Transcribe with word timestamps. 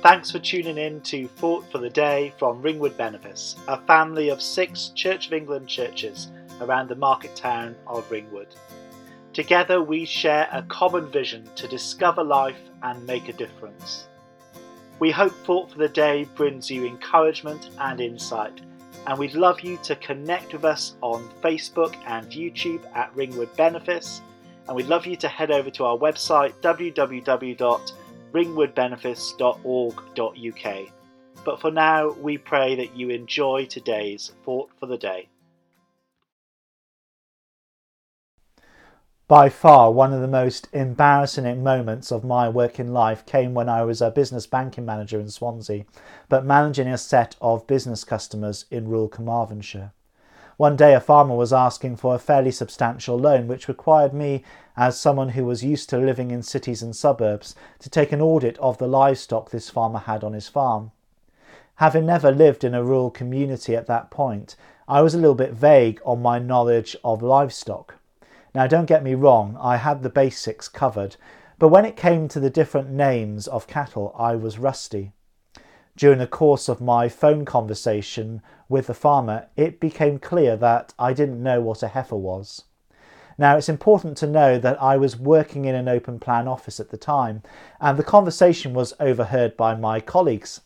Thanks 0.00 0.30
for 0.30 0.38
tuning 0.38 0.78
in 0.78 1.00
to 1.00 1.26
Thought 1.26 1.64
for 1.72 1.78
the 1.78 1.90
Day 1.90 2.32
from 2.38 2.62
Ringwood 2.62 2.96
Benefice, 2.96 3.56
a 3.66 3.80
family 3.80 4.28
of 4.28 4.40
six 4.40 4.90
Church 4.94 5.26
of 5.26 5.32
England 5.32 5.66
churches 5.66 6.28
around 6.60 6.88
the 6.88 6.94
market 6.94 7.34
town 7.34 7.74
of 7.84 8.08
Ringwood. 8.08 8.54
Together 9.32 9.82
we 9.82 10.04
share 10.04 10.48
a 10.52 10.62
common 10.62 11.10
vision 11.10 11.50
to 11.56 11.66
discover 11.66 12.22
life 12.22 12.60
and 12.84 13.04
make 13.08 13.28
a 13.28 13.32
difference. 13.32 14.06
We 15.00 15.10
hope 15.10 15.32
Thought 15.44 15.72
for 15.72 15.78
the 15.78 15.88
Day 15.88 16.28
brings 16.36 16.70
you 16.70 16.86
encouragement 16.86 17.70
and 17.80 18.00
insight, 18.00 18.60
and 19.08 19.18
we'd 19.18 19.34
love 19.34 19.62
you 19.62 19.78
to 19.78 19.96
connect 19.96 20.52
with 20.52 20.64
us 20.64 20.94
on 21.00 21.28
Facebook 21.42 21.96
and 22.06 22.30
YouTube 22.30 22.84
at 22.94 23.14
Ringwood 23.16 23.56
Benefice, 23.56 24.20
and 24.68 24.76
we'd 24.76 24.86
love 24.86 25.06
you 25.06 25.16
to 25.16 25.26
head 25.26 25.50
over 25.50 25.70
to 25.70 25.84
our 25.86 25.98
website 25.98 26.52
www 26.62 27.92
ringwoodbenefice.org.uk. 28.32 30.92
But 31.44 31.60
for 31.60 31.70
now, 31.70 32.10
we 32.12 32.38
pray 32.38 32.74
that 32.76 32.96
you 32.96 33.10
enjoy 33.10 33.66
today's 33.66 34.32
thought 34.44 34.70
for 34.78 34.86
the 34.86 34.98
day. 34.98 35.28
By 39.28 39.50
far, 39.50 39.92
one 39.92 40.14
of 40.14 40.22
the 40.22 40.26
most 40.26 40.68
embarrassing 40.72 41.62
moments 41.62 42.10
of 42.10 42.24
my 42.24 42.48
working 42.48 42.94
life 42.94 43.26
came 43.26 43.52
when 43.52 43.68
I 43.68 43.82
was 43.82 44.00
a 44.00 44.10
business 44.10 44.46
banking 44.46 44.86
manager 44.86 45.20
in 45.20 45.28
Swansea, 45.28 45.84
but 46.30 46.46
managing 46.46 46.88
a 46.88 46.96
set 46.96 47.36
of 47.42 47.66
business 47.66 48.04
customers 48.04 48.64
in 48.70 48.88
rural 48.88 49.08
Carmarthenshire. 49.08 49.92
One 50.58 50.74
day, 50.74 50.92
a 50.92 50.98
farmer 50.98 51.36
was 51.36 51.52
asking 51.52 51.98
for 51.98 52.16
a 52.16 52.18
fairly 52.18 52.50
substantial 52.50 53.16
loan, 53.16 53.46
which 53.46 53.68
required 53.68 54.12
me, 54.12 54.42
as 54.76 54.98
someone 54.98 55.28
who 55.28 55.44
was 55.44 55.62
used 55.62 55.88
to 55.90 55.98
living 55.98 56.32
in 56.32 56.42
cities 56.42 56.82
and 56.82 56.96
suburbs, 56.96 57.54
to 57.78 57.88
take 57.88 58.10
an 58.10 58.20
audit 58.20 58.58
of 58.58 58.76
the 58.76 58.88
livestock 58.88 59.50
this 59.50 59.70
farmer 59.70 60.00
had 60.00 60.24
on 60.24 60.32
his 60.32 60.48
farm. 60.48 60.90
Having 61.76 62.06
never 62.06 62.32
lived 62.32 62.64
in 62.64 62.74
a 62.74 62.82
rural 62.82 63.08
community 63.08 63.76
at 63.76 63.86
that 63.86 64.10
point, 64.10 64.56
I 64.88 65.00
was 65.00 65.14
a 65.14 65.18
little 65.18 65.36
bit 65.36 65.52
vague 65.52 66.00
on 66.04 66.20
my 66.20 66.40
knowledge 66.40 66.96
of 67.04 67.22
livestock. 67.22 67.94
Now, 68.52 68.66
don't 68.66 68.86
get 68.86 69.04
me 69.04 69.14
wrong, 69.14 69.56
I 69.60 69.76
had 69.76 70.02
the 70.02 70.10
basics 70.10 70.66
covered, 70.66 71.14
but 71.60 71.68
when 71.68 71.84
it 71.84 71.94
came 71.94 72.26
to 72.26 72.40
the 72.40 72.50
different 72.50 72.90
names 72.90 73.46
of 73.46 73.68
cattle, 73.68 74.12
I 74.18 74.34
was 74.34 74.58
rusty. 74.58 75.12
During 75.98 76.20
the 76.20 76.28
course 76.28 76.68
of 76.68 76.80
my 76.80 77.08
phone 77.08 77.44
conversation 77.44 78.40
with 78.68 78.86
the 78.86 78.94
farmer, 78.94 79.48
it 79.56 79.80
became 79.80 80.20
clear 80.20 80.56
that 80.56 80.94
I 80.96 81.12
didn't 81.12 81.42
know 81.42 81.60
what 81.60 81.82
a 81.82 81.88
heifer 81.88 82.14
was. 82.14 82.62
Now, 83.36 83.56
it's 83.56 83.68
important 83.68 84.16
to 84.18 84.28
know 84.28 84.58
that 84.58 84.80
I 84.80 84.96
was 84.96 85.18
working 85.18 85.64
in 85.64 85.74
an 85.74 85.88
open 85.88 86.20
plan 86.20 86.46
office 86.46 86.78
at 86.78 86.90
the 86.90 86.96
time, 86.96 87.42
and 87.80 87.98
the 87.98 88.04
conversation 88.04 88.74
was 88.74 88.94
overheard 89.00 89.56
by 89.56 89.74
my 89.74 89.98
colleagues. 89.98 90.60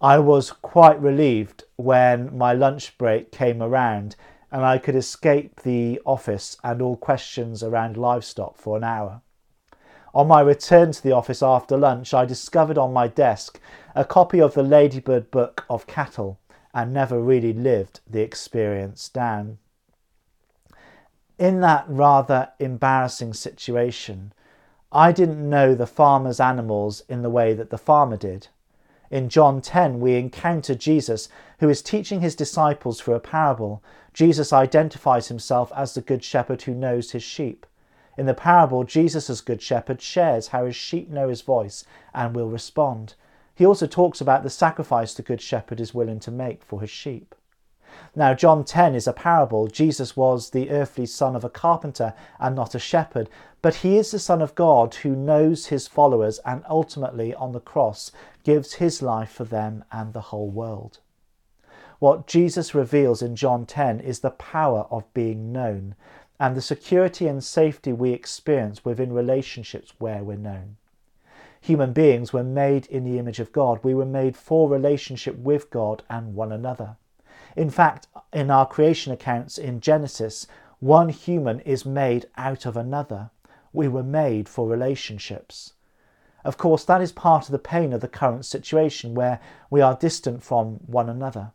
I 0.00 0.20
was 0.20 0.52
quite 0.52 1.02
relieved 1.02 1.64
when 1.74 2.38
my 2.38 2.52
lunch 2.52 2.96
break 2.96 3.32
came 3.32 3.60
around 3.60 4.14
and 4.52 4.64
I 4.64 4.78
could 4.78 4.94
escape 4.94 5.62
the 5.62 6.00
office 6.06 6.58
and 6.62 6.80
all 6.80 6.96
questions 6.96 7.64
around 7.64 7.96
livestock 7.96 8.56
for 8.56 8.76
an 8.76 8.84
hour. 8.84 9.20
On 10.14 10.28
my 10.28 10.40
return 10.40 10.92
to 10.92 11.02
the 11.02 11.10
office 11.10 11.42
after 11.42 11.76
lunch, 11.76 12.14
I 12.14 12.24
discovered 12.24 12.78
on 12.78 12.92
my 12.92 13.08
desk 13.08 13.58
a 13.96 14.04
copy 14.04 14.40
of 14.40 14.54
the 14.54 14.62
Ladybird 14.62 15.32
Book 15.32 15.64
of 15.68 15.88
Cattle 15.88 16.38
and 16.72 16.92
never 16.92 17.20
really 17.20 17.52
lived 17.52 17.98
the 18.08 18.20
experience 18.20 19.08
down. 19.08 19.58
In 21.36 21.60
that 21.62 21.84
rather 21.88 22.50
embarrassing 22.60 23.34
situation, 23.34 24.32
I 24.92 25.10
didn't 25.10 25.50
know 25.50 25.74
the 25.74 25.86
farmer's 25.86 26.38
animals 26.38 27.02
in 27.08 27.22
the 27.22 27.30
way 27.30 27.52
that 27.52 27.70
the 27.70 27.78
farmer 27.78 28.16
did. 28.16 28.46
In 29.10 29.28
John 29.28 29.60
10, 29.60 29.98
we 29.98 30.14
encounter 30.14 30.76
Jesus, 30.76 31.28
who 31.58 31.68
is 31.68 31.82
teaching 31.82 32.20
his 32.20 32.36
disciples 32.36 33.00
through 33.00 33.14
a 33.14 33.20
parable. 33.20 33.82
Jesus 34.12 34.52
identifies 34.52 35.26
himself 35.26 35.72
as 35.74 35.94
the 35.94 36.00
good 36.00 36.22
shepherd 36.22 36.62
who 36.62 36.74
knows 36.74 37.10
his 37.10 37.24
sheep. 37.24 37.66
In 38.16 38.26
the 38.26 38.34
parable, 38.34 38.84
Jesus, 38.84 39.28
as 39.28 39.40
Good 39.40 39.60
Shepherd, 39.60 40.00
shares 40.00 40.48
how 40.48 40.66
his 40.66 40.76
sheep 40.76 41.10
know 41.10 41.28
his 41.28 41.42
voice 41.42 41.84
and 42.14 42.34
will 42.34 42.48
respond. 42.48 43.14
He 43.54 43.66
also 43.66 43.86
talks 43.86 44.20
about 44.20 44.42
the 44.42 44.50
sacrifice 44.50 45.14
the 45.14 45.22
Good 45.22 45.40
Shepherd 45.40 45.80
is 45.80 45.94
willing 45.94 46.20
to 46.20 46.30
make 46.30 46.62
for 46.62 46.80
his 46.80 46.90
sheep. 46.90 47.34
Now, 48.16 48.34
John 48.34 48.64
10 48.64 48.94
is 48.94 49.06
a 49.06 49.12
parable. 49.12 49.68
Jesus 49.68 50.16
was 50.16 50.50
the 50.50 50.70
earthly 50.70 51.06
son 51.06 51.36
of 51.36 51.44
a 51.44 51.50
carpenter 51.50 52.14
and 52.40 52.56
not 52.56 52.74
a 52.74 52.80
shepherd, 52.80 53.28
but 53.62 53.76
he 53.76 53.96
is 53.96 54.10
the 54.10 54.18
Son 54.18 54.42
of 54.42 54.54
God 54.54 54.94
who 54.96 55.14
knows 55.14 55.66
his 55.66 55.86
followers 55.86 56.40
and 56.44 56.64
ultimately 56.68 57.34
on 57.34 57.52
the 57.52 57.60
cross 57.60 58.10
gives 58.42 58.74
his 58.74 59.00
life 59.00 59.30
for 59.30 59.44
them 59.44 59.84
and 59.92 60.12
the 60.12 60.20
whole 60.20 60.50
world. 60.50 60.98
What 62.00 62.26
Jesus 62.26 62.74
reveals 62.74 63.22
in 63.22 63.36
John 63.36 63.64
10 63.64 64.00
is 64.00 64.20
the 64.20 64.30
power 64.30 64.86
of 64.90 65.12
being 65.14 65.52
known 65.52 65.94
and 66.38 66.56
the 66.56 66.62
security 66.62 67.26
and 67.26 67.42
safety 67.42 67.92
we 67.92 68.12
experience 68.12 68.84
within 68.84 69.12
relationships 69.12 69.94
where 69.98 70.22
we're 70.22 70.36
known. 70.36 70.76
Human 71.60 71.92
beings 71.92 72.32
were 72.32 72.44
made 72.44 72.86
in 72.86 73.04
the 73.04 73.18
image 73.18 73.40
of 73.40 73.52
God. 73.52 73.80
We 73.82 73.94
were 73.94 74.04
made 74.04 74.36
for 74.36 74.68
relationship 74.68 75.38
with 75.38 75.70
God 75.70 76.02
and 76.10 76.34
one 76.34 76.52
another. 76.52 76.96
In 77.56 77.70
fact, 77.70 78.08
in 78.32 78.50
our 78.50 78.66
creation 78.66 79.12
accounts 79.12 79.56
in 79.56 79.80
Genesis, 79.80 80.46
one 80.80 81.08
human 81.08 81.60
is 81.60 81.86
made 81.86 82.26
out 82.36 82.66
of 82.66 82.76
another. 82.76 83.30
We 83.72 83.88
were 83.88 84.02
made 84.02 84.48
for 84.48 84.68
relationships. 84.68 85.72
Of 86.44 86.58
course, 86.58 86.84
that 86.84 87.00
is 87.00 87.12
part 87.12 87.46
of 87.46 87.52
the 87.52 87.58
pain 87.58 87.92
of 87.94 88.02
the 88.02 88.08
current 88.08 88.44
situation 88.44 89.14
where 89.14 89.40
we 89.70 89.80
are 89.80 89.96
distant 89.96 90.42
from 90.42 90.74
one 90.86 91.08
another. 91.08 91.52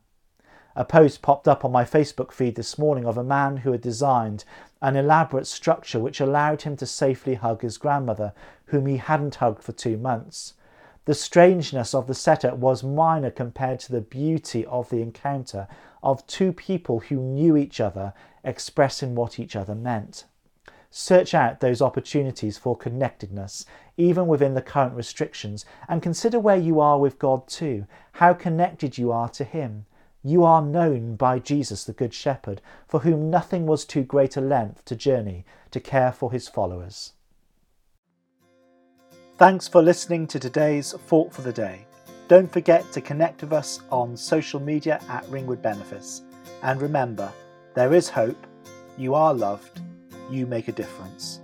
A 0.79 0.85
post 0.85 1.21
popped 1.21 1.45
up 1.45 1.65
on 1.65 1.73
my 1.73 1.83
Facebook 1.83 2.31
feed 2.31 2.55
this 2.55 2.77
morning 2.77 3.05
of 3.05 3.17
a 3.17 3.23
man 3.23 3.57
who 3.57 3.73
had 3.73 3.81
designed 3.81 4.45
an 4.81 4.95
elaborate 4.95 5.45
structure 5.45 5.99
which 5.99 6.21
allowed 6.21 6.61
him 6.61 6.77
to 6.77 6.85
safely 6.85 7.33
hug 7.33 7.63
his 7.63 7.77
grandmother, 7.77 8.31
whom 8.67 8.85
he 8.85 8.95
hadn't 8.95 9.35
hugged 9.35 9.61
for 9.61 9.73
two 9.73 9.97
months. 9.97 10.53
The 11.03 11.13
strangeness 11.13 11.93
of 11.93 12.07
the 12.07 12.13
setup 12.13 12.59
was 12.59 12.81
minor 12.81 13.29
compared 13.29 13.81
to 13.81 13.91
the 13.91 13.99
beauty 13.99 14.65
of 14.67 14.89
the 14.89 15.01
encounter 15.01 15.67
of 16.01 16.25
two 16.27 16.53
people 16.53 17.01
who 17.01 17.17
knew 17.17 17.57
each 17.57 17.81
other 17.81 18.13
expressing 18.45 19.15
what 19.15 19.37
each 19.37 19.57
other 19.57 19.75
meant. 19.75 20.23
Search 20.89 21.33
out 21.33 21.59
those 21.59 21.81
opportunities 21.81 22.57
for 22.57 22.77
connectedness, 22.77 23.65
even 23.97 24.27
within 24.27 24.53
the 24.53 24.61
current 24.61 24.95
restrictions, 24.95 25.65
and 25.89 26.01
consider 26.01 26.39
where 26.39 26.55
you 26.55 26.79
are 26.79 26.97
with 26.97 27.19
God 27.19 27.49
too, 27.49 27.85
how 28.13 28.33
connected 28.33 28.97
you 28.97 29.11
are 29.11 29.27
to 29.27 29.43
Him. 29.43 29.85
You 30.23 30.43
are 30.43 30.61
known 30.61 31.15
by 31.15 31.39
Jesus, 31.39 31.85
the 31.85 31.93
Good 31.93 32.13
Shepherd, 32.13 32.61
for 32.87 33.01
whom 33.01 33.29
nothing 33.29 33.65
was 33.65 33.85
too 33.85 34.03
great 34.03 34.35
a 34.35 34.41
length 34.41 34.83
to 34.85 34.95
journey 34.95 35.45
to 35.71 35.79
care 35.79 36.11
for 36.11 36.33
his 36.33 36.49
followers. 36.49 37.13
Thanks 39.37 39.69
for 39.69 39.81
listening 39.81 40.27
to 40.27 40.39
today's 40.39 40.91
Thought 40.91 41.33
for 41.33 41.41
the 41.41 41.53
Day. 41.53 41.85
Don't 42.27 42.51
forget 42.51 42.91
to 42.91 42.99
connect 42.99 43.41
with 43.41 43.53
us 43.53 43.79
on 43.89 44.17
social 44.17 44.59
media 44.59 45.01
at 45.07 45.27
Ringwood 45.29 45.61
Benefice. 45.61 46.23
And 46.63 46.81
remember, 46.81 47.31
there 47.73 47.93
is 47.93 48.09
hope, 48.09 48.45
you 48.97 49.15
are 49.15 49.33
loved, 49.33 49.79
you 50.29 50.45
make 50.45 50.67
a 50.67 50.73
difference. 50.73 51.39